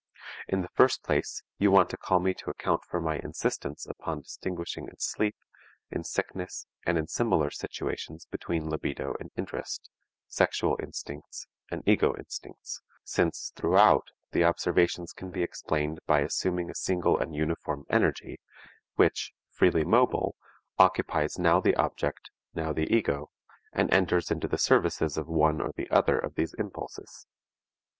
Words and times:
In 0.47 0.63
the 0.63 0.69
first 0.73 1.03
place, 1.03 1.43
you 1.59 1.69
want 1.69 1.91
to 1.91 1.95
call 1.97 2.19
me 2.19 2.33
to 2.33 2.49
account 2.49 2.83
for 2.85 2.99
my 2.99 3.17
insistence 3.19 3.85
upon 3.85 4.21
distinguishing 4.21 4.87
in 4.87 4.97
sleep, 4.97 5.35
in 5.91 6.03
sickness 6.03 6.65
and 6.87 6.97
in 6.97 7.05
similar 7.05 7.51
situations 7.51 8.25
between 8.25 8.67
libido 8.67 9.13
and 9.19 9.29
interest, 9.37 9.91
sexual 10.27 10.75
instincts 10.81 11.45
and 11.69 11.83
ego 11.87 12.15
instincts, 12.17 12.81
since 13.03 13.51
throughout 13.55 14.07
the 14.31 14.43
observations 14.43 15.13
can 15.13 15.29
be 15.29 15.43
explained 15.43 15.99
by 16.07 16.21
assuming 16.21 16.71
a 16.71 16.73
single 16.73 17.19
and 17.19 17.35
uniform 17.35 17.85
energy, 17.87 18.39
which, 18.95 19.33
freely 19.51 19.83
mobile, 19.83 20.35
occupies 20.79 21.37
now 21.37 21.59
the 21.59 21.75
object, 21.75 22.31
now 22.55 22.73
the 22.73 22.91
ego, 22.91 23.29
and 23.71 23.93
enters 23.93 24.31
into 24.31 24.47
the 24.47 24.57
services 24.57 25.15
of 25.15 25.27
one 25.27 25.61
or 25.61 25.71
the 25.77 25.87
other 25.91 26.17
of 26.17 26.33
these 26.33 26.55
impulses. 26.55 27.27